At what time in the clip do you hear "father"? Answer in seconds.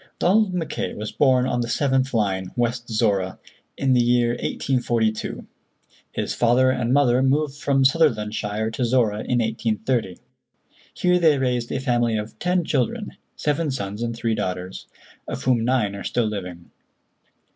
6.33-6.71